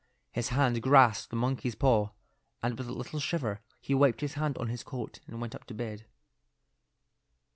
His 0.31 0.47
hand 0.47 0.81
grasped 0.81 1.29
the 1.29 1.35
monkey's 1.35 1.75
paw, 1.75 2.09
and 2.63 2.75
with 2.75 2.87
a 2.87 2.91
little 2.91 3.19
shiver 3.19 3.61
he 3.79 3.93
wiped 3.93 4.21
his 4.21 4.33
hand 4.33 4.57
on 4.57 4.69
his 4.69 4.81
coat 4.81 5.19
and 5.27 5.39
went 5.39 5.53
up 5.53 5.65
to 5.65 5.75
bed. 5.75 6.05